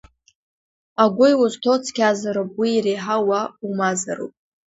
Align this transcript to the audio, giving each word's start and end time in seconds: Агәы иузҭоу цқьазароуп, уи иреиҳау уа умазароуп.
Агәы 1.03 1.27
иузҭоу 1.31 1.77
цқьазароуп, 1.83 2.51
уи 2.59 2.69
иреиҳау 2.75 3.23
уа 3.29 3.41
умазароуп. 3.67 4.33